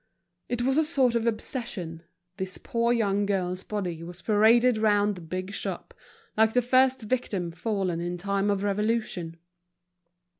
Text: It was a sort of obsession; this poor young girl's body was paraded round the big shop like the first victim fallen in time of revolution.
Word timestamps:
It 0.49 0.63
was 0.63 0.79
a 0.79 0.83
sort 0.83 1.13
of 1.13 1.27
obsession; 1.27 2.01
this 2.37 2.57
poor 2.57 2.91
young 2.91 3.27
girl's 3.27 3.61
body 3.61 4.01
was 4.01 4.23
paraded 4.23 4.79
round 4.79 5.13
the 5.13 5.21
big 5.21 5.51
shop 5.53 5.93
like 6.35 6.53
the 6.53 6.61
first 6.63 7.03
victim 7.03 7.51
fallen 7.51 7.99
in 8.01 8.17
time 8.17 8.49
of 8.49 8.63
revolution. 8.63 9.37